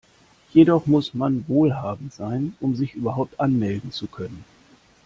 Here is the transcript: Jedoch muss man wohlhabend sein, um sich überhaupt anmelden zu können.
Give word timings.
Jedoch 0.51 0.87
muss 0.87 1.13
man 1.13 1.45
wohlhabend 1.47 2.11
sein, 2.11 2.55
um 2.59 2.75
sich 2.75 2.95
überhaupt 2.95 3.39
anmelden 3.39 3.91
zu 3.91 4.07
können. 4.07 4.43